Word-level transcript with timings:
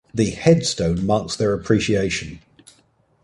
The 0.15 0.31
"headstone" 0.31 1.05
marks 1.05 1.35
their 1.35 1.53
appreciation. 1.53 2.39